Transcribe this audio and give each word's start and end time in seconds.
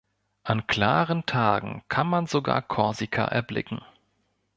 An 0.41 0.65
klaren 0.65 1.27
Tagen 1.27 1.83
kann 1.87 2.07
man 2.09 2.25
sogar 2.25 2.63
Korsika 2.63 3.25
erblicken. 3.25 3.81